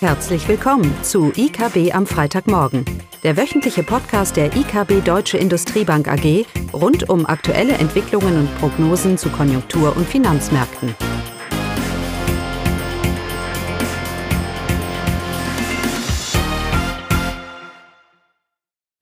Herzlich 0.00 0.46
willkommen 0.46 0.94
zu 1.02 1.32
IKB 1.34 1.94
am 1.94 2.06
Freitagmorgen, 2.06 2.84
der 3.22 3.38
wöchentliche 3.38 3.82
Podcast 3.82 4.36
der 4.36 4.54
IKB 4.54 5.02
Deutsche 5.02 5.38
Industriebank 5.38 6.06
AG 6.06 6.44
rund 6.74 7.08
um 7.08 7.24
aktuelle 7.24 7.72
Entwicklungen 7.72 8.40
und 8.40 8.58
Prognosen 8.58 9.16
zu 9.16 9.30
Konjunktur- 9.30 9.96
und 9.96 10.06
Finanzmärkten. 10.06 10.94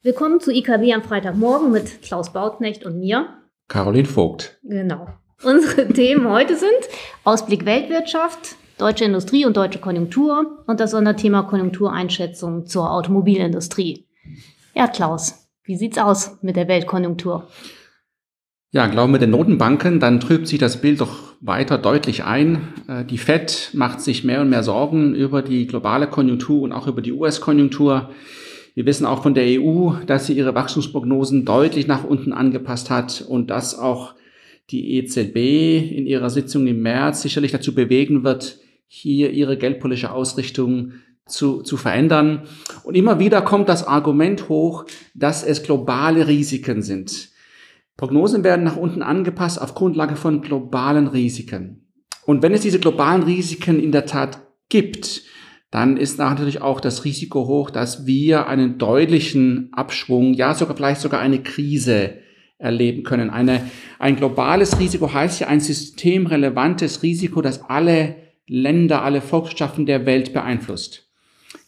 Willkommen 0.02 0.38
zu 0.38 0.52
IKB 0.52 0.94
am 0.94 1.02
Freitagmorgen 1.02 1.72
mit 1.72 2.02
Klaus 2.02 2.32
Bautknecht 2.32 2.84
und 2.86 3.00
mir. 3.00 3.42
Caroline 3.66 4.06
Vogt. 4.06 4.60
Genau. 4.62 5.08
Unsere 5.42 5.88
Themen 5.92 6.30
heute 6.30 6.54
sind 6.56 6.70
Ausblick 7.24 7.64
Weltwirtschaft, 7.64 8.54
deutsche 8.78 9.04
Industrie 9.04 9.46
und 9.46 9.56
deutsche 9.56 9.78
Konjunktur 9.78 10.64
und 10.66 10.80
das 10.80 10.92
Sonderthema 10.92 11.42
Konjunktureinschätzung 11.42 12.66
zur 12.66 12.90
Automobilindustrie. 12.90 14.06
Ja, 14.74 14.88
Klaus, 14.88 15.48
wie 15.64 15.76
sieht's 15.76 15.98
aus 15.98 16.38
mit 16.42 16.56
der 16.56 16.68
Weltkonjunktur? 16.68 17.46
Ja, 18.70 18.88
glauben 18.88 19.12
wir 19.12 19.20
den 19.20 19.30
Notenbanken, 19.30 20.00
dann 20.00 20.18
trübt 20.18 20.48
sich 20.48 20.58
das 20.58 20.80
Bild 20.80 21.00
doch 21.00 21.34
weiter 21.40 21.78
deutlich 21.78 22.24
ein. 22.24 22.72
Äh, 22.88 23.04
die 23.04 23.18
Fed 23.18 23.70
macht 23.72 24.00
sich 24.00 24.24
mehr 24.24 24.40
und 24.40 24.50
mehr 24.50 24.64
Sorgen 24.64 25.14
über 25.14 25.42
die 25.42 25.68
globale 25.68 26.08
Konjunktur 26.08 26.62
und 26.62 26.72
auch 26.72 26.88
über 26.88 27.00
die 27.00 27.12
US-Konjunktur. 27.12 28.10
Wir 28.74 28.86
wissen 28.86 29.06
auch 29.06 29.22
von 29.22 29.34
der 29.34 29.60
EU, 29.60 29.92
dass 30.06 30.26
sie 30.26 30.32
ihre 30.32 30.56
Wachstumsprognosen 30.56 31.44
deutlich 31.44 31.86
nach 31.86 32.02
unten 32.02 32.32
angepasst 32.32 32.90
hat 32.90 33.24
und 33.28 33.50
dass 33.50 33.78
auch 33.78 34.14
die 34.70 34.96
EZB 34.96 35.36
in 35.96 36.06
ihrer 36.06 36.30
Sitzung 36.30 36.66
im 36.66 36.82
März 36.82 37.22
sicherlich 37.22 37.52
dazu 37.52 37.74
bewegen 37.74 38.24
wird, 38.24 38.58
hier 38.96 39.32
ihre 39.32 39.58
geldpolitische 39.58 40.12
Ausrichtung 40.12 40.92
zu, 41.26 41.62
zu 41.62 41.76
verändern. 41.76 42.44
Und 42.84 42.94
immer 42.94 43.18
wieder 43.18 43.42
kommt 43.42 43.68
das 43.68 43.84
Argument 43.84 44.48
hoch, 44.48 44.84
dass 45.14 45.42
es 45.42 45.64
globale 45.64 46.28
Risiken 46.28 46.80
sind. 46.82 47.30
Prognosen 47.96 48.44
werden 48.44 48.64
nach 48.64 48.76
unten 48.76 49.02
angepasst 49.02 49.60
auf 49.60 49.74
Grundlage 49.74 50.14
von 50.14 50.42
globalen 50.42 51.08
Risiken. 51.08 51.88
Und 52.24 52.42
wenn 52.42 52.54
es 52.54 52.60
diese 52.60 52.78
globalen 52.78 53.24
Risiken 53.24 53.80
in 53.80 53.90
der 53.90 54.06
Tat 54.06 54.38
gibt, 54.68 55.22
dann 55.72 55.96
ist 55.96 56.18
natürlich 56.18 56.62
auch 56.62 56.80
das 56.80 57.04
Risiko 57.04 57.48
hoch, 57.48 57.70
dass 57.70 58.06
wir 58.06 58.46
einen 58.46 58.78
deutlichen 58.78 59.70
Abschwung, 59.72 60.34
ja 60.34 60.54
sogar 60.54 60.76
vielleicht 60.76 61.00
sogar 61.00 61.20
eine 61.20 61.42
Krise 61.42 62.18
erleben 62.58 63.02
können. 63.02 63.30
Eine, 63.30 63.60
ein 63.98 64.14
globales 64.14 64.78
Risiko 64.78 65.12
heißt 65.12 65.40
ja 65.40 65.48
ein 65.48 65.58
systemrelevantes 65.58 67.02
Risiko, 67.02 67.42
das 67.42 67.62
alle 67.68 68.23
Länder, 68.46 69.02
alle 69.02 69.20
Volkswirtschaften 69.20 69.86
der 69.86 70.06
Welt 70.06 70.32
beeinflusst. 70.32 71.08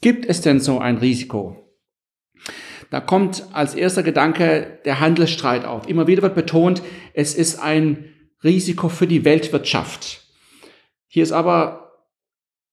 Gibt 0.01 0.27
es 0.27 0.41
denn 0.41 0.61
so 0.61 0.79
ein 0.79 0.99
Risiko? 0.99 1.63
Da 2.91 3.01
kommt 3.01 3.45
als 3.53 3.75
erster 3.75 4.03
Gedanke 4.03 4.79
der 4.85 5.01
Handelsstreit 5.01 5.65
auf. 5.65 5.89
Immer 5.89 6.07
wieder 6.07 6.23
wird 6.23 6.35
betont, 6.35 6.83
es 7.15 7.35
ist 7.35 7.59
ein 7.59 8.13
Risiko 8.45 8.89
für 8.89 9.07
die 9.07 9.25
Weltwirtschaft. 9.25 10.23
Hier 11.09 11.23
ist 11.23 11.33
aber 11.33 11.93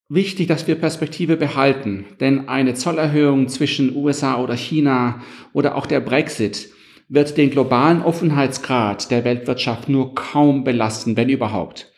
wichtig, 0.08 0.46
dass 0.46 0.66
wir 0.66 0.74
Perspektive 0.76 1.36
behalten, 1.36 2.06
denn 2.20 2.48
eine 2.48 2.74
Zollerhöhung 2.74 3.48
zwischen 3.48 3.96
USA 3.96 4.40
oder 4.40 4.54
China 4.54 5.22
oder 5.52 5.74
auch 5.76 5.86
der 5.86 6.00
Brexit 6.00 6.68
wird 7.08 7.36
den 7.36 7.50
globalen 7.50 8.02
Offenheitsgrad 8.02 9.10
der 9.10 9.24
Weltwirtschaft 9.24 9.88
nur 9.88 10.14
kaum 10.14 10.64
belasten, 10.64 11.16
wenn 11.16 11.28
überhaupt. 11.28 11.93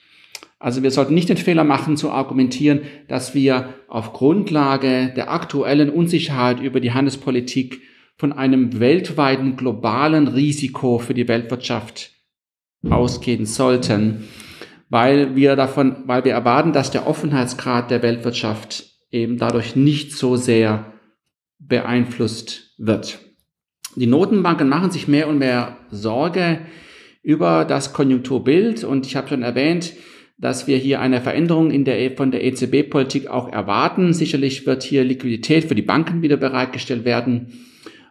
Also 0.58 0.82
wir 0.82 0.90
sollten 0.90 1.14
nicht 1.14 1.28
den 1.28 1.36
Fehler 1.36 1.64
machen 1.64 1.96
zu 1.96 2.10
argumentieren, 2.10 2.80
dass 3.08 3.34
wir 3.34 3.74
auf 3.88 4.12
Grundlage 4.12 5.12
der 5.14 5.30
aktuellen 5.30 5.90
Unsicherheit 5.90 6.60
über 6.60 6.80
die 6.80 6.92
Handelspolitik 6.92 7.82
von 8.16 8.32
einem 8.32 8.80
weltweiten 8.80 9.56
globalen 9.56 10.28
Risiko 10.28 10.98
für 10.98 11.12
die 11.12 11.28
Weltwirtschaft 11.28 12.12
ausgehen 12.88 13.44
sollten, 13.44 14.24
weil 14.88 15.36
wir 15.36 15.56
davon, 15.56 16.04
weil 16.06 16.24
wir 16.24 16.32
erwarten, 16.32 16.72
dass 16.72 16.90
der 16.90 17.06
Offenheitsgrad 17.06 17.90
der 17.90 18.02
Weltwirtschaft 18.02 18.86
eben 19.10 19.36
dadurch 19.36 19.76
nicht 19.76 20.12
so 20.12 20.36
sehr 20.36 20.92
beeinflusst 21.58 22.74
wird. 22.78 23.18
Die 23.96 24.06
Notenbanken 24.06 24.68
machen 24.68 24.90
sich 24.90 25.08
mehr 25.08 25.28
und 25.28 25.38
mehr 25.38 25.76
Sorge 25.90 26.60
über 27.22 27.64
das 27.64 27.92
Konjunkturbild 27.92 28.84
und 28.84 29.06
ich 29.06 29.16
habe 29.16 29.28
schon 29.28 29.42
erwähnt, 29.42 29.94
dass 30.38 30.66
wir 30.66 30.76
hier 30.76 31.00
eine 31.00 31.20
Veränderung 31.20 31.70
in 31.70 31.84
der, 31.84 32.16
von 32.16 32.30
der 32.30 32.44
EZB-Politik 32.44 33.28
auch 33.28 33.48
erwarten. 33.48 34.12
Sicherlich 34.12 34.66
wird 34.66 34.82
hier 34.82 35.04
Liquidität 35.04 35.64
für 35.64 35.74
die 35.74 35.82
Banken 35.82 36.22
wieder 36.22 36.36
bereitgestellt 36.36 37.04
werden 37.04 37.52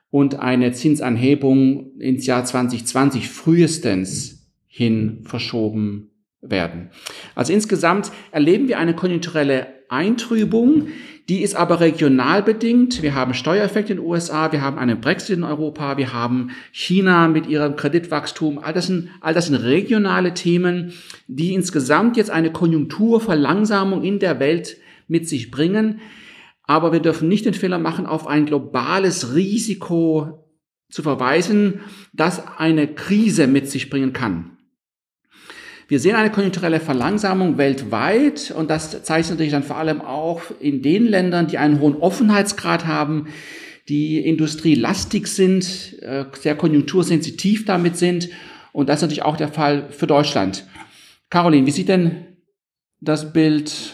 und 0.09 0.39
eine 0.39 0.71
Zinsanhebung 0.71 1.99
ins 1.99 2.25
Jahr 2.25 2.43
2020 2.43 3.29
frühestens 3.29 4.49
hin 4.67 5.23
verschoben 5.23 6.11
werden. 6.41 6.89
Also 7.35 7.53
insgesamt 7.53 8.11
erleben 8.31 8.67
wir 8.67 8.79
eine 8.79 8.95
konjunkturelle 8.95 9.67
Eintrübung, 9.89 10.87
die 11.27 11.41
ist 11.41 11.55
aber 11.55 11.79
regional 11.79 12.43
bedingt. 12.43 13.01
Wir 13.01 13.15
haben 13.15 13.33
Steuereffekte 13.33 13.93
in 13.93 13.97
den 13.97 14.05
USA, 14.05 14.51
wir 14.51 14.61
haben 14.61 14.77
einen 14.77 15.01
Brexit 15.01 15.37
in 15.37 15.43
Europa, 15.43 15.97
wir 15.97 16.13
haben 16.13 16.51
China 16.71 17.27
mit 17.27 17.47
ihrem 17.47 17.75
Kreditwachstum. 17.75 18.59
All 18.59 18.73
das 18.73 18.87
sind, 18.87 19.09
all 19.21 19.33
das 19.33 19.47
sind 19.47 19.55
regionale 19.55 20.35
Themen, 20.35 20.93
die 21.27 21.53
insgesamt 21.53 22.15
jetzt 22.15 22.29
eine 22.29 22.51
Konjunkturverlangsamung 22.51 24.03
in 24.03 24.19
der 24.19 24.39
Welt 24.39 24.77
mit 25.07 25.27
sich 25.27 25.49
bringen. 25.49 25.99
Aber 26.63 26.91
wir 26.91 26.99
dürfen 26.99 27.27
nicht 27.27 27.45
den 27.45 27.53
Fehler 27.55 27.79
machen, 27.79 28.05
auf 28.05 28.27
ein 28.27 28.45
globales 28.45 29.33
Risiko 29.33 30.45
zu 30.89 31.01
verweisen, 31.01 31.81
das 32.13 32.43
eine 32.57 32.87
Krise 32.87 33.47
mit 33.47 33.69
sich 33.69 33.89
bringen 33.89 34.13
kann. 34.13 34.54
Wir 35.87 35.99
sehen 35.99 36.15
eine 36.15 36.31
konjunkturelle 36.31 36.79
Verlangsamung 36.79 37.57
weltweit 37.57 38.51
und 38.57 38.71
das 38.71 39.03
zeigt 39.03 39.25
sich 39.27 39.51
dann 39.51 39.63
vor 39.63 39.77
allem 39.77 40.01
auch 40.01 40.41
in 40.59 40.81
den 40.81 41.05
Ländern, 41.05 41.47
die 41.47 41.59
einen 41.59 41.79
hohen 41.79 41.95
Offenheitsgrad 41.95 42.87
haben, 42.87 43.27
die 43.87 44.19
industrielastig 44.19 45.27
sind, 45.27 46.01
äh, 46.01 46.25
sehr 46.39 46.55
konjunktursensitiv 46.55 47.65
damit 47.65 47.97
sind 47.97 48.29
und 48.71 48.89
das 48.89 48.97
ist 48.97 49.01
natürlich 49.03 49.23
auch 49.23 49.37
der 49.37 49.49
Fall 49.49 49.89
für 49.91 50.07
Deutschland. 50.07 50.65
Caroline, 51.29 51.67
wie 51.67 51.71
sieht 51.71 51.89
denn 51.89 52.25
das 52.99 53.31
Bild 53.31 53.93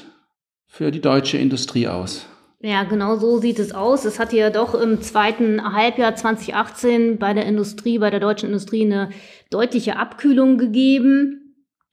für 0.68 0.92
die 0.92 1.02
deutsche 1.02 1.38
Industrie 1.38 1.88
aus? 1.88 2.26
Ja, 2.62 2.84
genau 2.84 3.18
so 3.18 3.40
sieht 3.40 3.60
es 3.60 3.74
aus. 3.74 4.06
Es 4.06 4.20
hat 4.20 4.34
ja 4.34 4.50
doch 4.50 4.76
im 4.76 5.02
zweiten 5.02 5.74
Halbjahr 5.74 6.16
2018 6.16 7.18
bei 7.18 7.34
der 7.34 7.46
Industrie, 7.48 7.98
bei 7.98 8.12
der 8.12 8.20
deutschen 8.20 8.48
Industrie 8.48 8.86
eine 8.86 9.10
deutliche 9.50 9.98
Abkühlung 9.98 10.58
gegeben. 10.58 11.41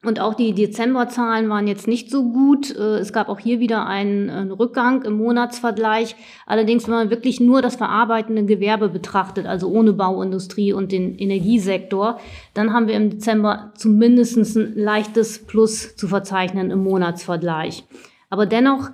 Und 0.04 0.20
auch 0.20 0.34
die 0.34 0.52
Dezemberzahlen 0.52 1.48
waren 1.48 1.66
jetzt 1.66 1.88
nicht 1.88 2.08
so 2.08 2.30
gut. 2.30 2.70
Äh, 2.70 2.98
es 2.98 3.12
gab 3.12 3.28
auch 3.28 3.40
hier 3.40 3.58
wieder 3.58 3.86
einen, 3.86 4.30
einen, 4.30 4.52
Rückgang 4.52 5.02
im 5.02 5.14
Monatsvergleich. 5.14 6.14
Allerdings, 6.46 6.86
wenn 6.86 6.94
man 6.94 7.10
wirklich 7.10 7.40
nur 7.40 7.62
das 7.62 7.74
verarbeitende 7.74 8.44
Gewerbe 8.44 8.90
betrachtet, 8.90 9.46
also 9.46 9.68
ohne 9.68 9.92
Bauindustrie 9.92 10.72
und 10.72 10.92
den 10.92 11.18
Energiesektor, 11.18 12.20
dann 12.54 12.72
haben 12.72 12.86
wir 12.86 12.94
im 12.94 13.10
Dezember 13.10 13.72
zumindest 13.76 14.36
ein 14.36 14.74
leichtes 14.76 15.44
Plus 15.44 15.96
zu 15.96 16.06
verzeichnen 16.06 16.70
im 16.70 16.84
Monatsvergleich. 16.84 17.84
Aber 18.30 18.46
dennoch, 18.46 18.90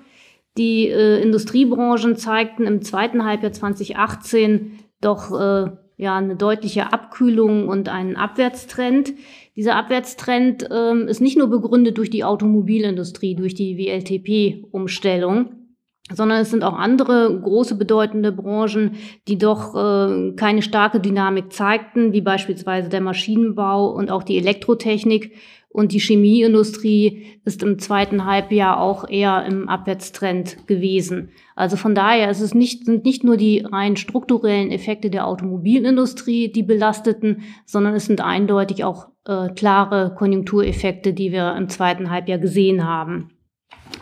die 0.57 0.89
äh, 0.89 1.21
Industriebranchen 1.21 2.17
zeigten 2.17 2.67
im 2.67 2.81
zweiten 2.81 3.27
Halbjahr 3.27 3.53
2018 3.53 4.79
doch 5.03 5.39
äh, 5.39 5.71
ja 5.97 6.17
eine 6.17 6.37
deutliche 6.37 6.93
Abkühlung 6.93 7.69
und 7.69 7.89
einen 7.89 8.17
Abwärtstrend. 8.17 9.15
Dieser 9.57 9.77
Abwärtstrend 9.77 10.69
ähm, 10.71 11.09
ist 11.09 11.21
nicht 11.21 11.39
nur 11.39 11.49
begründet 11.49 11.99
durch 11.99 12.11
die 12.11 12.25
Automobilindustrie, 12.25 13.35
durch 13.35 13.55
die 13.55 13.79
WLTP-Umstellung, 13.79 15.64
sondern 16.13 16.43
es 16.43 16.51
sind 16.51 16.65
auch 16.65 16.75
andere 16.75 17.41
große 17.41 17.77
bedeutende 17.77 18.31
Branchen, 18.31 18.97
die 19.27 19.39
doch 19.39 19.75
äh, 19.75 20.33
keine 20.33 20.61
starke 20.61 21.01
Dynamik 21.01 21.53
zeigten, 21.53 22.13
wie 22.13 22.21
beispielsweise 22.21 22.91
der 22.91 23.01
Maschinenbau 23.01 23.91
und 23.91 24.11
auch 24.11 24.23
die 24.23 24.37
Elektrotechnik. 24.37 25.33
Und 25.71 25.91
die 25.91 25.99
Chemieindustrie 25.99 27.41
ist 27.45 27.65
im 27.65 27.81
zweiten 27.81 28.27
Halbjahr 28.27 28.81
auch 28.81 29.09
eher 29.09 29.45
im 29.45 29.69
Abwärtstrend 29.69 30.69
gewesen. 30.69 31.31
Also 31.57 31.77
von 31.77 31.97
daher 31.97 32.31
ist 32.31 32.43
es 32.43 32.55
nicht, 32.55 32.85
sind 32.85 33.05
nicht 33.05 33.25
nur 33.25 33.37
die 33.37 33.61
rein 33.61 33.97
strukturellen 33.97 34.71
Effekte 34.71 35.11
der 35.11 35.27
Automobilindustrie, 35.27 36.53
die 36.53 36.63
belasteten, 36.63 37.43
sondern 37.65 37.95
es 37.95 38.07
sind 38.07 38.21
eindeutig 38.21 38.85
auch 38.85 39.09
äh, 39.25 39.49
klare 39.49 40.15
Konjunktureffekte, 40.17 41.13
die 41.13 41.33
wir 41.33 41.57
im 41.57 41.69
zweiten 41.69 42.09
Halbjahr 42.09 42.39
gesehen 42.39 42.87
haben. 42.87 43.34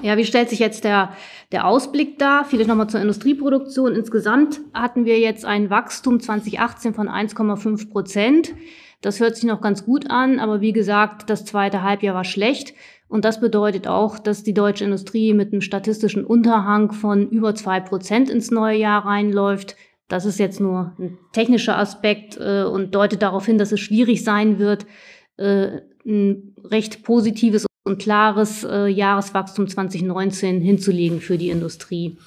Ja, 0.02 0.16
wie 0.16 0.24
stellt 0.24 0.50
sich 0.50 0.58
jetzt 0.58 0.82
der, 0.82 1.12
der 1.52 1.66
Ausblick 1.66 2.18
dar? 2.18 2.44
Vielleicht 2.44 2.68
nochmal 2.68 2.88
zur 2.88 3.00
Industrieproduktion. 3.00 3.94
Insgesamt 3.94 4.60
hatten 4.74 5.04
wir 5.04 5.20
jetzt 5.20 5.44
ein 5.44 5.70
Wachstum 5.70 6.18
2018 6.18 6.92
von 6.92 7.08
1,5 7.08 7.88
Prozent. 7.88 8.52
Das 9.00 9.20
hört 9.20 9.36
sich 9.36 9.44
noch 9.44 9.60
ganz 9.60 9.84
gut 9.84 10.10
an, 10.10 10.40
aber 10.40 10.60
wie 10.60 10.72
gesagt, 10.72 11.30
das 11.30 11.44
zweite 11.44 11.82
Halbjahr 11.82 12.16
war 12.16 12.24
schlecht. 12.24 12.74
Und 13.08 13.24
das 13.24 13.40
bedeutet 13.40 13.86
auch, 13.86 14.18
dass 14.18 14.42
die 14.42 14.54
deutsche 14.54 14.84
Industrie 14.84 15.34
mit 15.34 15.52
einem 15.52 15.60
statistischen 15.60 16.24
Unterhang 16.24 16.92
von 16.92 17.28
über 17.28 17.54
zwei 17.54 17.78
Prozent 17.78 18.28
ins 18.28 18.50
neue 18.50 18.78
Jahr 18.78 19.04
reinläuft. 19.04 19.76
Das 20.08 20.24
ist 20.24 20.38
jetzt 20.38 20.60
nur 20.60 20.96
ein 20.98 21.18
technischer 21.32 21.78
Aspekt 21.78 22.38
äh, 22.38 22.64
und 22.64 22.94
deutet 22.94 23.22
darauf 23.22 23.46
hin, 23.46 23.58
dass 23.58 23.70
es 23.70 23.80
schwierig 23.80 24.24
sein 24.24 24.58
wird, 24.58 24.86
äh, 25.36 25.82
ein 26.04 26.56
recht 26.64 27.04
positives 27.04 27.66
und 27.84 28.00
klares 28.00 28.64
äh, 28.64 28.86
Jahreswachstum 28.86 29.68
2019 29.68 30.60
hinzulegen 30.60 31.20
für 31.20 31.38
die 31.38 31.50
Industrie. 31.50 32.18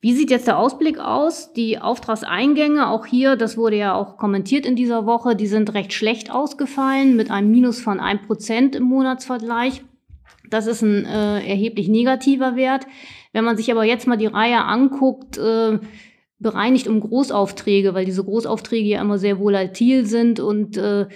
Wie 0.00 0.12
sieht 0.12 0.30
jetzt 0.30 0.46
der 0.46 0.58
Ausblick 0.58 1.00
aus? 1.00 1.52
Die 1.52 1.78
Auftragseingänge, 1.78 2.88
auch 2.88 3.04
hier, 3.04 3.34
das 3.34 3.56
wurde 3.56 3.76
ja 3.76 3.94
auch 3.94 4.16
kommentiert 4.16 4.64
in 4.64 4.76
dieser 4.76 5.06
Woche, 5.06 5.34
die 5.34 5.48
sind 5.48 5.74
recht 5.74 5.92
schlecht 5.92 6.30
ausgefallen 6.30 7.16
mit 7.16 7.32
einem 7.32 7.50
Minus 7.50 7.80
von 7.80 8.00
1% 8.00 8.76
im 8.76 8.84
Monatsvergleich. 8.84 9.82
Das 10.48 10.66
ist 10.68 10.82
ein 10.82 11.04
äh, 11.04 11.46
erheblich 11.46 11.88
negativer 11.88 12.54
Wert. 12.54 12.86
Wenn 13.32 13.44
man 13.44 13.56
sich 13.56 13.72
aber 13.72 13.84
jetzt 13.84 14.06
mal 14.06 14.16
die 14.16 14.26
Reihe 14.26 14.64
anguckt, 14.64 15.36
äh, 15.36 15.78
bereinigt 16.38 16.86
um 16.86 17.00
Großaufträge, 17.00 17.94
weil 17.94 18.04
diese 18.04 18.24
Großaufträge 18.24 18.88
ja 18.88 19.00
immer 19.00 19.18
sehr 19.18 19.40
volatil 19.40 20.06
sind 20.06 20.38
und 20.38 20.76
äh, 20.76 21.06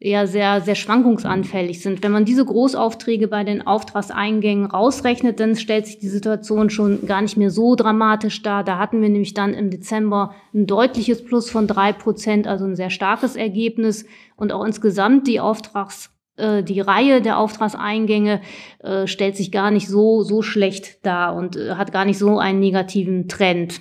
eher 0.00 0.26
sehr, 0.26 0.60
sehr 0.60 0.74
schwankungsanfällig 0.74 1.80
sind. 1.80 2.02
Wenn 2.02 2.12
man 2.12 2.24
diese 2.24 2.44
Großaufträge 2.44 3.28
bei 3.28 3.44
den 3.44 3.66
Auftragseingängen 3.66 4.66
rausrechnet, 4.66 5.40
dann 5.40 5.56
stellt 5.56 5.86
sich 5.86 5.98
die 5.98 6.08
Situation 6.08 6.68
schon 6.68 7.06
gar 7.06 7.22
nicht 7.22 7.36
mehr 7.36 7.50
so 7.50 7.74
dramatisch 7.74 8.42
dar. 8.42 8.64
Da 8.64 8.78
hatten 8.78 9.00
wir 9.00 9.08
nämlich 9.08 9.34
dann 9.34 9.54
im 9.54 9.70
Dezember 9.70 10.34
ein 10.52 10.66
deutliches 10.66 11.24
Plus 11.24 11.48
von 11.48 11.66
drei 11.66 11.92
Prozent, 11.92 12.46
also 12.46 12.64
ein 12.64 12.76
sehr 12.76 12.90
starkes 12.90 13.36
Ergebnis. 13.36 14.04
Und 14.36 14.52
auch 14.52 14.64
insgesamt 14.64 15.26
die 15.26 15.40
Auftrags 15.40 16.10
äh, 16.36 16.62
die 16.62 16.80
Reihe 16.80 17.22
der 17.22 17.38
Auftragseingänge 17.38 18.40
äh, 18.80 19.06
stellt 19.06 19.36
sich 19.36 19.52
gar 19.52 19.70
nicht 19.70 19.88
so, 19.88 20.22
so 20.22 20.42
schlecht 20.42 21.04
dar 21.06 21.34
und 21.34 21.56
äh, 21.56 21.76
hat 21.76 21.92
gar 21.92 22.04
nicht 22.04 22.18
so 22.18 22.38
einen 22.38 22.60
negativen 22.60 23.28
Trend. 23.28 23.80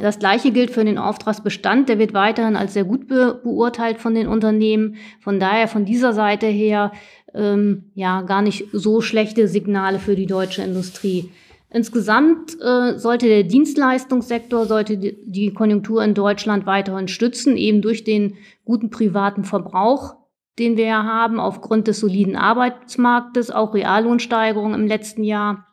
Das 0.00 0.18
gleiche 0.18 0.50
gilt 0.50 0.70
für 0.70 0.84
den 0.84 0.98
Auftragsbestand. 0.98 1.88
Der 1.88 1.98
wird 1.98 2.14
weiterhin 2.14 2.56
als 2.56 2.72
sehr 2.72 2.84
gut 2.84 3.06
be 3.06 3.38
beurteilt 3.42 3.98
von 3.98 4.14
den 4.14 4.28
Unternehmen. 4.28 4.96
Von 5.20 5.38
daher 5.38 5.68
von 5.68 5.84
dieser 5.84 6.12
Seite 6.12 6.46
her 6.46 6.92
ähm, 7.34 7.90
ja 7.94 8.22
gar 8.22 8.42
nicht 8.42 8.68
so 8.72 9.00
schlechte 9.00 9.46
Signale 9.46 9.98
für 9.98 10.16
die 10.16 10.26
deutsche 10.26 10.62
Industrie. 10.62 11.30
Insgesamt 11.72 12.60
äh, 12.60 12.98
sollte 12.98 13.28
der 13.28 13.44
Dienstleistungssektor, 13.44 14.66
sollte 14.66 14.96
die, 14.96 15.52
Konjunktur 15.54 16.02
in 16.02 16.14
Deutschland 16.14 16.66
weiterhin 16.66 17.06
stützen, 17.06 17.56
eben 17.56 17.80
durch 17.80 18.02
den 18.02 18.36
guten 18.64 18.90
privaten 18.90 19.44
Verbrauch, 19.44 20.16
den 20.58 20.76
wir 20.76 20.86
ja 20.86 21.04
haben, 21.04 21.38
aufgrund 21.38 21.86
des 21.86 22.00
soliden 22.00 22.34
Arbeitsmarktes, 22.34 23.52
auch 23.52 23.72
Reallohnsteigerungen 23.74 24.80
im 24.80 24.88
letzten 24.88 25.22
Jahr 25.22 25.68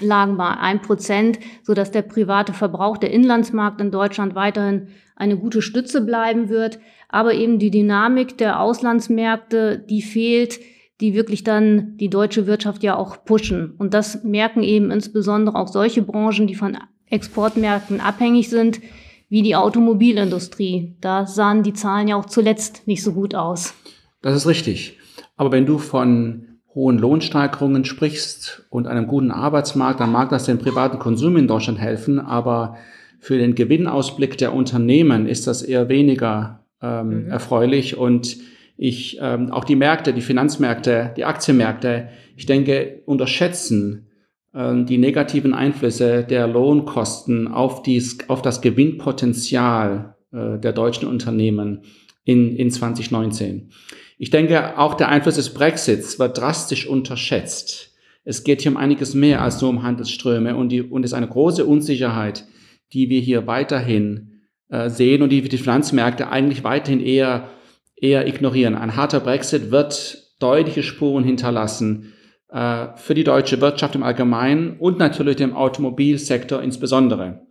lagen 0.00 0.36
bei 0.36 0.48
1 0.48 0.82
Prozent, 0.82 1.38
sodass 1.62 1.90
der 1.90 2.02
private 2.02 2.52
Verbrauch, 2.52 2.96
der 2.96 3.10
Inlandsmarkt 3.10 3.80
in 3.80 3.90
Deutschland 3.90 4.34
weiterhin 4.34 4.88
eine 5.16 5.36
gute 5.36 5.62
Stütze 5.62 6.00
bleiben 6.00 6.48
wird. 6.48 6.78
Aber 7.08 7.34
eben 7.34 7.58
die 7.58 7.70
Dynamik 7.70 8.36
der 8.38 8.60
Auslandsmärkte, 8.60 9.78
die 9.78 10.02
fehlt, 10.02 10.60
die 11.00 11.14
wirklich 11.14 11.44
dann 11.44 11.96
die 11.98 12.08
deutsche 12.08 12.46
Wirtschaft 12.46 12.82
ja 12.82 12.96
auch 12.96 13.24
pushen. 13.24 13.74
Und 13.78 13.94
das 13.94 14.24
merken 14.24 14.62
eben 14.62 14.90
insbesondere 14.90 15.56
auch 15.56 15.68
solche 15.68 16.02
Branchen, 16.02 16.46
die 16.46 16.54
von 16.54 16.76
Exportmärkten 17.08 18.00
abhängig 18.00 18.48
sind, 18.48 18.80
wie 19.28 19.42
die 19.42 19.56
Automobilindustrie. 19.56 20.96
Da 21.00 21.26
sahen 21.26 21.62
die 21.62 21.72
Zahlen 21.72 22.08
ja 22.08 22.16
auch 22.16 22.26
zuletzt 22.26 22.86
nicht 22.86 23.02
so 23.02 23.12
gut 23.12 23.34
aus. 23.34 23.74
Das 24.22 24.34
ist 24.34 24.46
richtig. 24.46 24.98
Aber 25.36 25.52
wenn 25.52 25.66
du 25.66 25.78
von 25.78 26.55
hohen 26.76 26.98
Lohnsteigerungen 26.98 27.86
sprichst 27.86 28.66
und 28.68 28.86
einem 28.86 29.06
guten 29.06 29.30
Arbeitsmarkt, 29.30 29.98
dann 29.98 30.12
mag 30.12 30.28
das 30.28 30.44
dem 30.44 30.58
privaten 30.58 30.98
Konsum 30.98 31.38
in 31.38 31.48
Deutschland 31.48 31.80
helfen, 31.80 32.20
aber 32.20 32.76
für 33.18 33.38
den 33.38 33.54
Gewinnausblick 33.54 34.36
der 34.36 34.54
Unternehmen 34.54 35.26
ist 35.26 35.46
das 35.46 35.62
eher 35.62 35.88
weniger 35.88 36.60
ähm, 36.82 37.24
mhm. 37.24 37.30
erfreulich 37.30 37.96
und 37.96 38.36
ich 38.76 39.18
ähm, 39.22 39.50
auch 39.50 39.64
die 39.64 39.74
Märkte, 39.74 40.12
die 40.12 40.20
Finanzmärkte, 40.20 41.14
die 41.16 41.24
Aktienmärkte, 41.24 42.08
ich 42.36 42.44
denke, 42.44 43.00
unterschätzen 43.06 44.08
ähm, 44.54 44.84
die 44.84 44.98
negativen 44.98 45.54
Einflüsse 45.54 46.24
der 46.24 46.46
Lohnkosten 46.46 47.48
auf, 47.48 47.82
dies, 47.82 48.18
auf 48.28 48.42
das 48.42 48.60
Gewinnpotenzial 48.60 50.14
äh, 50.30 50.58
der 50.58 50.74
deutschen 50.74 51.08
Unternehmen 51.08 51.80
in, 52.26 52.54
in 52.56 52.70
2019. 52.70 53.70
Ich 54.18 54.30
denke, 54.30 54.78
auch 54.78 54.94
der 54.94 55.08
Einfluss 55.08 55.36
des 55.36 55.54
Brexits 55.54 56.18
wird 56.18 56.36
drastisch 56.36 56.86
unterschätzt. 56.86 57.94
Es 58.24 58.44
geht 58.44 58.62
hier 58.62 58.72
um 58.72 58.76
einiges 58.76 59.14
mehr 59.14 59.40
als 59.40 59.60
nur 59.62 59.70
um 59.70 59.82
Handelsströme 59.82 60.56
und, 60.56 60.70
die, 60.70 60.82
und 60.82 61.04
es 61.04 61.12
ist 61.12 61.16
eine 61.16 61.28
große 61.28 61.64
Unsicherheit, 61.64 62.44
die 62.92 63.08
wir 63.08 63.20
hier 63.20 63.46
weiterhin 63.46 64.42
äh, 64.68 64.90
sehen 64.90 65.22
und 65.22 65.30
die 65.30 65.42
wir 65.42 65.48
die 65.48 65.58
Finanzmärkte 65.58 66.28
eigentlich 66.28 66.64
weiterhin 66.64 67.00
eher, 67.00 67.50
eher 67.94 68.26
ignorieren. 68.26 68.74
Ein 68.74 68.96
harter 68.96 69.20
Brexit 69.20 69.70
wird 69.70 70.34
deutliche 70.40 70.82
Spuren 70.82 71.22
hinterlassen 71.22 72.12
äh, 72.48 72.88
für 72.96 73.14
die 73.14 73.24
deutsche 73.24 73.60
Wirtschaft 73.60 73.94
im 73.94 74.02
Allgemeinen 74.02 74.76
und 74.78 74.98
natürlich 74.98 75.36
dem 75.36 75.54
Automobilsektor 75.54 76.60
insbesondere. 76.60 77.46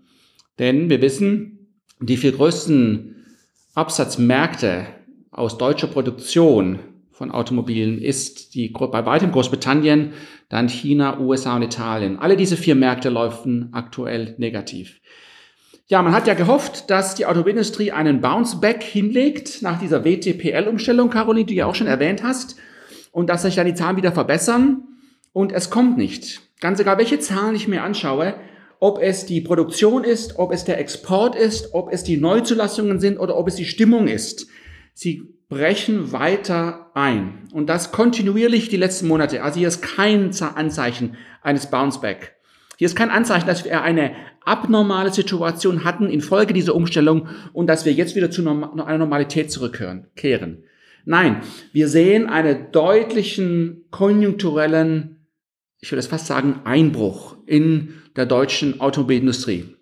Denn 0.60 0.90
wir 0.90 1.02
wissen, 1.02 1.80
die 2.02 2.18
vier 2.18 2.34
größten 2.34 3.16
Absatzmärkte 3.76 4.88
aus 5.32 5.58
deutscher 5.58 5.88
Produktion 5.88 6.80
von 7.12 7.30
Automobilen 7.30 8.02
ist 8.02 8.56
die, 8.56 8.70
bei 8.70 9.06
weitem 9.06 9.34
Großbritannien, 9.34 10.14
dann 10.48 10.70
China, 10.70 11.20
USA 11.20 11.58
und 11.58 11.64
Italien. 11.64 12.18
Alle 12.18 12.38
diese 12.38 12.56
vier 12.56 12.76
Märkte 12.76 13.10
laufen 13.10 13.70
aktuell 13.74 14.36
negativ. 14.38 15.02
Ja, 15.88 16.02
man 16.02 16.14
hat 16.14 16.26
ja 16.26 16.34
gehofft, 16.36 16.90
dass 16.90 17.16
die 17.16 17.26
Automobilindustrie 17.26 17.92
einen 17.92 18.22
Bounce-Back 18.22 18.82
hinlegt 18.82 19.62
nach 19.62 19.78
dieser 19.78 20.04
WTPL-Umstellung, 20.06 21.10
Caroline, 21.10 21.46
die 21.46 21.54
du 21.54 21.60
ja 21.60 21.66
auch 21.68 21.76
schon 21.76 21.88
erwähnt 21.88 22.24
hast, 22.24 22.56
und 23.12 23.30
dass 23.30 23.44
sich 23.44 23.56
dann 23.56 23.68
die 23.68 23.76
Zahlen 23.76 23.98
wieder 23.98 24.12
verbessern. 24.12 24.84
Und 25.32 25.52
es 25.52 25.70
kommt 25.70 25.98
nicht. 25.98 26.42
Ganz 26.62 26.80
egal, 26.80 26.98
welche 26.98 27.20
Zahlen 27.20 27.56
ich 27.56 27.68
mir 27.68 27.84
anschaue, 27.84 28.36
ob 28.80 29.02
es 29.02 29.26
die 29.26 29.42
Produktion 29.42 30.04
ist, 30.04 30.38
ob 30.38 30.52
es 30.52 30.66
der 30.66 30.80
Export 30.80 31.36
ist, 31.36 31.74
ob 31.74 31.92
es 31.92 32.04
die 32.04 32.18
Neuzulassungen 32.18 33.00
sind 33.00 33.18
oder 33.18 33.38
ob 33.38 33.48
es 33.48 33.56
die 33.56 33.66
Stimmung 33.66 34.08
ist. 34.08 34.48
Sie 34.94 35.36
brechen 35.50 36.12
weiter 36.12 36.92
ein. 36.94 37.48
Und 37.54 37.68
das 37.68 37.92
kontinuierlich 37.92 38.70
die 38.70 38.78
letzten 38.78 39.08
Monate. 39.08 39.44
Also 39.44 39.60
hier 39.60 39.68
ist 39.68 39.82
kein 39.82 40.32
Anzeichen 40.42 41.16
eines 41.42 41.70
Bounceback. 41.70 42.36
Hier 42.78 42.88
ist 42.88 42.96
kein 42.96 43.10
Anzeichen, 43.10 43.48
dass 43.48 43.64
wir 43.64 43.82
eine 43.82 44.12
abnormale 44.44 45.14
Situation 45.14 45.84
hatten 45.84 46.10
infolge 46.10 46.54
dieser 46.54 46.76
Umstellung 46.76 47.30
und 47.54 47.68
dass 47.68 47.86
wir 47.86 47.94
jetzt 47.94 48.16
wieder 48.16 48.30
zu 48.32 48.42
einer 48.42 48.98
Normalität 48.98 49.52
zurückkehren. 49.52 50.64
Nein, 51.06 51.42
wir 51.72 51.88
sehen 51.88 52.28
einen 52.28 52.72
deutlichen 52.72 53.86
konjunkturellen, 53.92 55.15
ich 55.86 55.92
würde 55.92 56.00
es 56.00 56.08
fast 56.08 56.26
sagen, 56.26 56.62
Einbruch 56.64 57.36
in 57.46 57.94
der 58.16 58.26
deutschen 58.26 58.82
Automobilindustrie. 58.82 59.76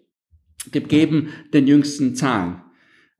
Gegeben 0.70 1.30
den 1.54 1.66
jüngsten 1.66 2.14
Zahlen. 2.14 2.62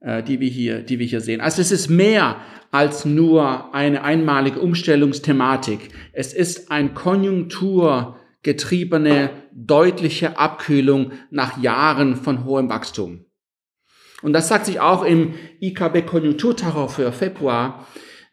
Äh, 0.04 0.22
die 0.22 0.38
wir 0.38 0.50
hier, 0.50 0.82
die 0.82 0.98
wir 0.98 1.06
hier 1.06 1.22
sehen. 1.22 1.40
Also 1.40 1.62
es 1.62 1.72
ist 1.72 1.88
mehr 1.88 2.36
als 2.70 3.06
nur 3.06 3.74
eine 3.74 4.04
einmalige 4.04 4.60
Umstellungsthematik. 4.60 5.88
Es 6.12 6.34
ist 6.34 6.70
ein 6.70 6.92
konjunkturgetriebene, 6.92 9.30
deutliche 9.54 10.38
Abkühlung 10.38 11.12
nach 11.30 11.62
Jahren 11.62 12.16
von 12.16 12.44
hohem 12.44 12.68
Wachstum. 12.68 13.24
Und 14.20 14.34
das 14.34 14.48
sagt 14.48 14.66
sich 14.66 14.80
auch 14.80 15.04
im 15.04 15.32
IKB-Konjunkturtaro 15.62 16.88
für 16.88 17.10
Februar, 17.10 17.86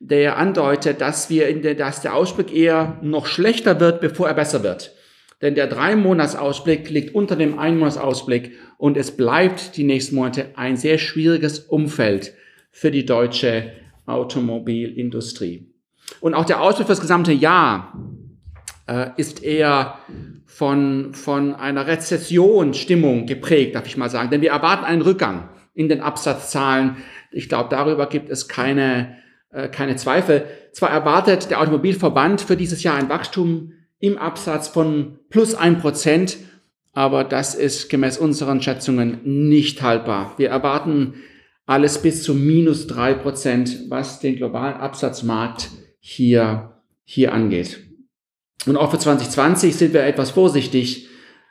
der 0.04 0.38
andeutet, 0.38 1.00
dass 1.00 1.30
wir 1.30 1.48
in 1.48 1.62
der, 1.62 1.76
dass 1.76 2.02
der 2.02 2.16
Ausblick 2.16 2.54
eher 2.54 2.98
noch 3.04 3.28
schlechter 3.28 3.80
wird, 3.80 4.02
bevor 4.02 4.28
er 4.28 4.34
besser 4.34 4.64
wird. 4.64 4.96
Denn 5.42 5.56
der 5.56 5.68
Drei-Monats-Ausblick 5.68 6.90
liegt 6.90 7.16
unter 7.16 7.36
dem 7.36 7.58
Ein-Monats-Ausblick 7.58 8.54
und 8.78 8.98
es 8.98 9.16
bleibt 9.16 9.78
die 9.78 9.84
nächsten 9.84 10.16
Monate 10.16 10.50
ein 10.56 10.76
sehr 10.76 10.98
schwieriges 10.98 11.60
Umfeld 11.60 12.34
für 12.72 12.90
die 12.90 13.06
deutsche 13.06 13.72
Automobilindustrie. 14.08 15.72
Und 16.20 16.34
auch 16.34 16.46
der 16.46 16.62
Ausblick 16.62 16.88
für 16.88 16.94
das 16.94 17.02
gesamte 17.02 17.32
Jahr 17.32 17.94
äh, 18.88 19.10
ist 19.18 19.44
eher 19.44 20.00
von, 20.46 21.14
von 21.14 21.56
einer 21.56 21.88
Rezessionsstimmung 21.88 23.26
geprägt, 23.26 23.76
darf 23.76 23.86
ich 23.86 23.98
mal 23.98 24.10
sagen. 24.10 24.30
Denn 24.32 24.42
wir 24.42 24.52
erwarten 24.52 24.84
einen 24.84 25.02
Rückgang 25.02 25.50
in 25.74 25.90
den 25.90 26.02
Absatzzahlen. 26.02 26.98
Ich 27.32 27.50
glaube, 27.50 27.70
darüber 27.70 28.08
gibt 28.08 28.30
es 28.30 28.48
keine, 28.48 29.18
keine 29.70 29.96
Zweifel. 29.96 30.46
Zwar 30.72 30.90
erwartet 30.90 31.50
der 31.50 31.62
Automobilverband 31.62 32.42
für 32.42 32.56
dieses 32.56 32.84
Jahr 32.84 32.96
ein 32.96 33.10
Wachstum 33.10 33.74
im 34.00 34.18
Absatz 34.18 34.68
von 34.68 35.20
plus 35.30 35.56
ein 35.56 35.80
Prozent. 35.80 36.38
Aber 36.94 37.24
das 37.24 37.56
ist 37.56 37.90
gemäß 37.90 38.18
unseren 38.18 38.62
Schätzungen 38.62 39.22
nicht 39.24 39.82
haltbar. 39.82 40.34
Wir 40.38 40.50
erwarten 40.50 41.16
alles 41.66 42.02
bis 42.02 42.24
zu 42.24 42.34
minus 42.34 42.88
drei 42.88 43.14
Prozent, 43.14 43.86
was 43.90 44.20
den 44.20 44.36
globalen 44.36 44.76
Absatzmarkt 44.76 45.70
hier, 46.00 46.82
hier 47.04 47.34
angeht. 47.34 47.80
Und 48.66 48.78
auch 48.78 48.92
für 48.92 49.00
2020 49.00 49.76
sind 49.76 49.94
wir 49.94 50.04
etwas 50.04 50.32
vorsichtig. 50.32 51.08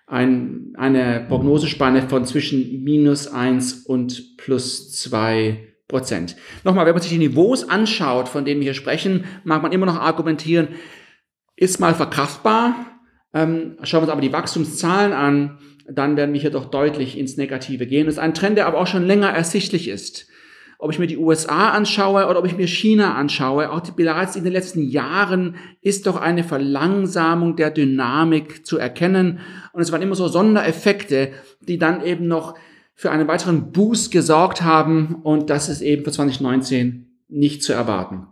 Ein, 0.07 0.73
eine 0.77 1.25
Prognosespanne 1.29 2.09
von 2.09 2.25
zwischen 2.25 2.83
minus 2.83 3.29
eins 3.29 3.85
und 3.87 4.37
plus 4.37 4.93
zwei 4.93 5.69
Prozent. 5.91 6.37
Nochmal, 6.65 6.87
wenn 6.87 6.95
man 6.95 7.03
sich 7.03 7.11
die 7.13 7.19
Niveaus 7.19 7.69
anschaut, 7.69 8.29
von 8.29 8.45
denen 8.45 8.61
wir 8.61 8.67
hier 8.67 8.75
sprechen, 8.75 9.25
mag 9.45 9.63
man 9.63 9.73
immer 9.73 9.87
noch 9.87 10.01
argumentieren, 10.01 10.69
ist 11.57 11.81
mal 11.81 11.95
verkraftbar. 11.95 12.75
Ähm, 13.35 13.77
schauen 13.83 14.01
wir 14.01 14.05
uns 14.05 14.13
aber 14.13 14.21
die 14.23 14.33
Wachstumszahlen 14.33 15.13
an, 15.13 15.59
dann 15.89 16.17
werden 16.17 16.33
wir 16.33 16.41
hier 16.41 16.51
doch 16.51 16.67
deutlich 16.67 17.19
ins 17.19 17.37
Negative 17.37 17.87
gehen. 17.87 18.07
Das 18.07 18.15
ist 18.15 18.21
ein 18.21 18.35
Trend, 18.35 18.57
der 18.57 18.67
aber 18.67 18.79
auch 18.79 18.87
schon 18.87 19.07
länger 19.07 19.29
ersichtlich 19.29 19.89
ist. 19.89 20.27
Ob 20.79 20.91
ich 20.91 20.99
mir 20.99 21.07
die 21.07 21.19
USA 21.19 21.71
anschaue 21.71 22.27
oder 22.27 22.39
ob 22.39 22.47
ich 22.47 22.57
mir 22.57 22.67
China 22.67 23.15
anschaue, 23.15 23.71
auch 23.71 23.83
bereits 23.91 24.35
in 24.35 24.45
den 24.45 24.53
letzten 24.55 24.83
Jahren 24.83 25.57
ist 25.83 26.07
doch 26.07 26.17
eine 26.17 26.43
Verlangsamung 26.43 27.55
der 27.55 27.71
Dynamik 27.71 28.67
zu 28.67 28.79
erkennen. 28.79 29.41
Und 29.75 29.83
es 29.83 29.93
waren 29.93 30.01
immer 30.01 30.15
so 30.15 30.27
Sondereffekte, 30.27 31.33
die 31.61 31.77
dann 31.77 32.03
eben 32.03 32.29
noch 32.29 32.55
für 33.01 33.11
einen 33.11 33.29
weiteren 33.29 33.73
Boost 33.73 34.11
gesorgt 34.11 34.61
haben. 34.61 35.15
Und 35.23 35.49
das 35.49 35.71
ist 35.71 35.81
eben 35.81 36.05
für 36.05 36.13
2019 36.13 37.07
nicht 37.29 37.63
zu 37.63 37.73
erwarten. 37.73 38.27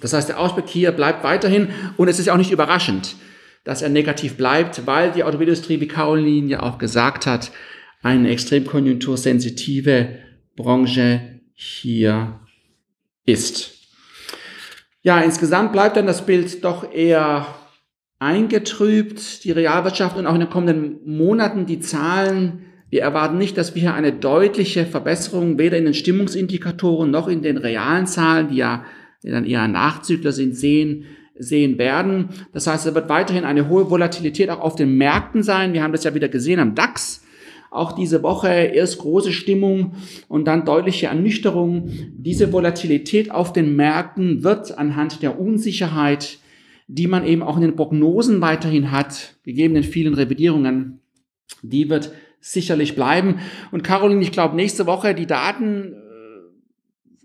Das 0.00 0.14
heißt, 0.14 0.30
der 0.30 0.40
Ausblick 0.40 0.70
hier 0.70 0.92
bleibt 0.92 1.22
weiterhin 1.22 1.68
und 1.98 2.08
es 2.08 2.18
ist 2.18 2.30
auch 2.30 2.38
nicht 2.38 2.50
überraschend, 2.50 3.16
dass 3.64 3.82
er 3.82 3.90
negativ 3.90 4.38
bleibt, 4.38 4.86
weil 4.86 5.12
die 5.12 5.22
Automobilindustrie, 5.22 5.80
wie 5.80 5.86
Caroline 5.86 6.48
ja 6.48 6.62
auch 6.62 6.78
gesagt 6.78 7.26
hat, 7.26 7.52
eine 8.00 8.30
extrem 8.30 8.64
konjunktursensitive 8.64 10.18
Branche 10.56 11.42
hier 11.52 12.40
ist. 13.26 13.72
Ja, 15.02 15.20
insgesamt 15.20 15.72
bleibt 15.72 15.98
dann 15.98 16.06
das 16.06 16.24
Bild 16.24 16.64
doch 16.64 16.90
eher 16.90 17.46
eingetrübt, 18.18 19.44
die 19.44 19.52
Realwirtschaft 19.52 20.16
und 20.16 20.26
auch 20.26 20.34
in 20.34 20.40
den 20.40 20.48
kommenden 20.48 21.00
Monaten 21.04 21.66
die 21.66 21.80
Zahlen. 21.80 22.64
Wir 22.90 23.02
erwarten 23.02 23.38
nicht, 23.38 23.56
dass 23.56 23.74
wir 23.74 23.82
hier 23.82 23.94
eine 23.94 24.12
deutliche 24.12 24.84
Verbesserung 24.84 25.58
weder 25.58 25.78
in 25.78 25.84
den 25.84 25.94
Stimmungsindikatoren 25.94 27.10
noch 27.10 27.28
in 27.28 27.40
den 27.40 27.56
realen 27.56 28.06
Zahlen, 28.06 28.48
die 28.48 28.56
ja 28.56 28.84
dann 29.22 29.46
eher 29.46 29.68
Nachzügler 29.68 30.32
sind, 30.32 30.56
sehen, 30.56 31.04
sehen 31.38 31.78
werden. 31.78 32.30
Das 32.52 32.66
heißt, 32.66 32.86
es 32.86 32.94
wird 32.94 33.08
weiterhin 33.08 33.44
eine 33.44 33.68
hohe 33.68 33.90
Volatilität 33.90 34.50
auch 34.50 34.60
auf 34.60 34.74
den 34.74 34.96
Märkten 34.96 35.42
sein. 35.42 35.72
Wir 35.72 35.82
haben 35.82 35.92
das 35.92 36.04
ja 36.04 36.14
wieder 36.14 36.28
gesehen 36.28 36.58
am 36.58 36.74
DAX. 36.74 37.24
Auch 37.70 37.92
diese 37.92 38.24
Woche 38.24 38.48
erst 38.48 38.98
große 38.98 39.32
Stimmung 39.32 39.94
und 40.26 40.46
dann 40.46 40.64
deutliche 40.64 41.06
Ernüchterung. 41.06 41.90
Diese 42.16 42.52
Volatilität 42.52 43.30
auf 43.30 43.52
den 43.52 43.76
Märkten 43.76 44.42
wird 44.42 44.76
anhand 44.76 45.22
der 45.22 45.38
Unsicherheit, 45.38 46.38
die 46.88 47.06
man 47.06 47.24
eben 47.24 47.42
auch 47.44 47.54
in 47.54 47.62
den 47.62 47.76
Prognosen 47.76 48.40
weiterhin 48.40 48.90
hat, 48.90 49.36
gegeben 49.44 49.74
den 49.74 49.84
vielen 49.84 50.14
Revidierungen, 50.14 50.98
die 51.62 51.88
wird 51.88 52.12
sicherlich 52.40 52.94
bleiben. 52.94 53.40
Und 53.70 53.84
Caroline, 53.84 54.22
ich 54.22 54.32
glaube, 54.32 54.56
nächste 54.56 54.86
Woche 54.86 55.14
die 55.14 55.26
Daten 55.26 55.94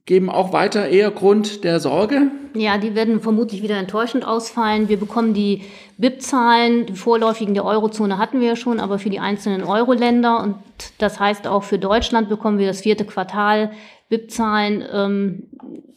geben 0.06 0.30
auch 0.30 0.54
weiter 0.54 0.88
eher 0.88 1.12
Grund 1.12 1.64
der 1.64 1.80
Sorge? 1.80 2.30
Ja, 2.54 2.78
die 2.78 2.96
werden 2.96 3.20
vermutlich 3.20 3.64
wieder 3.64 3.78
enttäuschend 3.78 4.26
ausfallen. 4.26 4.88
Wir 4.88 4.98
bekommen 4.98 5.34
die 5.34 5.64
BIP-Zahlen, 5.98 6.86
die 6.86 6.94
vorläufigen 6.94 7.54
der 7.54 7.66
Eurozone 7.66 8.18
hatten 8.18 8.40
wir 8.40 8.50
ja 8.50 8.56
schon, 8.56 8.80
aber 8.80 9.00
für 9.00 9.10
die 9.10 9.20
einzelnen 9.20 9.64
Euro-Länder 9.64 10.42
und 10.44 10.56
das 11.00 11.20
heißt 11.20 11.48
auch 11.48 11.64
für 11.64 11.80
Deutschland 11.80 12.30
bekommen 12.30 12.60
wir 12.60 12.68
das 12.68 12.82
vierte 12.82 13.06
Quartal 13.06 13.72
BIP-Zahlen. 14.10 14.84
Ähm, 14.92 15.44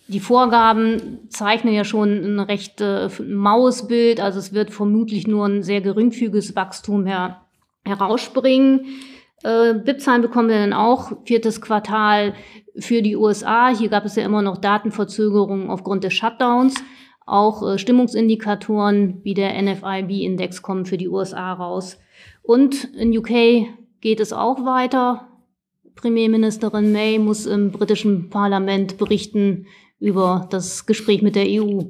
die 0.08 0.20
Vorgaben 0.20 1.18
zeichnen 1.28 1.75
ja 1.75 1.84
schon 1.84 2.08
ein 2.08 2.40
recht 2.40 2.80
äh, 2.80 3.10
maues 3.22 3.88
Bild, 3.88 4.20
also 4.20 4.38
es 4.38 4.54
wird 4.54 4.70
vermutlich 4.70 5.26
nur 5.26 5.46
ein 5.46 5.62
sehr 5.62 5.82
geringfügiges 5.82 6.56
Wachstum 6.56 7.04
her 7.04 7.42
herausspringen. 7.88 8.87
Äh, 9.42 9.75
BIP-Zahlen 9.75 10.23
bekommen 10.23 10.49
wir 10.49 10.59
dann 10.59 10.73
auch 10.73 11.12
viertes 11.25 11.61
Quartal 11.61 12.35
für 12.78 13.02
die 13.02 13.16
USA. 13.16 13.68
Hier 13.68 13.88
gab 13.88 14.04
es 14.04 14.16
ja 14.16 14.25
immer 14.25 14.42
noch 14.42 14.59
Datenverzögerungen 14.59 15.71
aufgrund 15.71 16.04
des 16.04 16.14
Shutdowns. 16.14 16.83
Auch 17.26 17.66
äh, 17.66 17.78
Stimmungsindikatoren 17.78 19.21
wie 19.23 19.35
der 19.35 19.61
NFIB-Index 19.61 20.62
kommen 20.62 20.87
für 20.87 20.97
die 20.97 21.09
USA 21.09 21.52
raus. 21.52 21.99
Und 22.42 22.85
in 22.95 23.16
UK 23.16 23.68
geht 24.00 24.21
es 24.21 24.33
auch 24.33 24.64
weiter. 24.64 25.28
Premierministerin 25.95 26.92
May 26.92 27.18
muss 27.18 27.47
im 27.47 27.73
britischen 27.73 28.30
Parlament 28.30 28.99
berichten 28.99 29.66
über 29.99 30.47
das 30.50 30.87
Gespräch 30.87 31.23
mit 31.23 31.35
der 31.35 31.47
EU. 31.47 31.83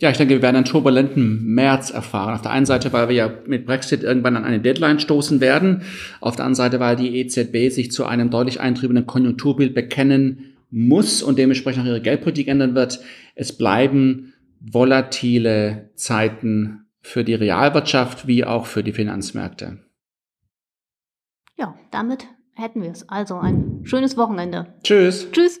Ja, 0.00 0.10
ich 0.10 0.16
denke, 0.16 0.34
wir 0.34 0.42
werden 0.42 0.56
einen 0.56 0.64
turbulenten 0.64 1.44
März 1.44 1.90
erfahren. 1.90 2.34
Auf 2.34 2.40
der 2.40 2.52
einen 2.52 2.64
Seite, 2.64 2.90
weil 2.92 3.08
wir 3.08 3.16
ja 3.16 3.32
mit 3.46 3.66
Brexit 3.66 4.02
irgendwann 4.02 4.34
an 4.34 4.44
eine 4.44 4.60
Deadline 4.60 4.98
stoßen 4.98 5.40
werden. 5.40 5.82
Auf 6.20 6.36
der 6.36 6.46
anderen 6.46 6.54
Seite, 6.54 6.80
weil 6.80 6.96
die 6.96 7.18
EZB 7.18 7.70
sich 7.70 7.92
zu 7.92 8.06
einem 8.06 8.30
deutlich 8.30 8.60
eintrübenden 8.60 9.06
Konjunkturbild 9.06 9.74
bekennen 9.74 10.56
muss 10.70 11.22
und 11.22 11.38
dementsprechend 11.38 11.82
auch 11.82 11.88
ihre 11.88 12.00
Geldpolitik 12.00 12.48
ändern 12.48 12.74
wird. 12.74 13.00
Es 13.34 13.56
bleiben 13.56 14.32
volatile 14.60 15.90
Zeiten 15.96 16.86
für 17.02 17.22
die 17.22 17.34
Realwirtschaft 17.34 18.26
wie 18.26 18.44
auch 18.44 18.64
für 18.64 18.82
die 18.82 18.92
Finanzmärkte. 18.92 19.80
Ja, 21.58 21.74
damit 21.90 22.26
hätten 22.54 22.82
wir 22.82 22.90
es. 22.90 23.06
Also 23.08 23.36
ein 23.36 23.80
schönes 23.84 24.16
Wochenende. 24.16 24.74
Tschüss. 24.82 25.30
Tschüss. 25.30 25.60